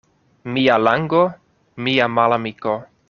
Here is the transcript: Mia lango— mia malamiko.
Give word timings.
Mia 0.53 0.77
lango— 0.87 1.21
mia 1.89 2.09
malamiko. 2.17 2.79